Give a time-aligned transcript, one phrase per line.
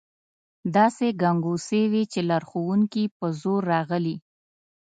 [0.75, 4.15] داسې ګنګوسې وې چې لارښوونکي په زور راغلي.